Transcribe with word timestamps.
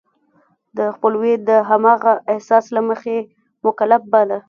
د 0.77 0.79
خپلوی 0.95 1.33
د 1.49 1.49
همدغه 1.69 2.13
احساس 2.33 2.65
له 2.75 2.81
مخې 2.89 3.17
مکلف 3.65 4.01
باله. 4.11 4.37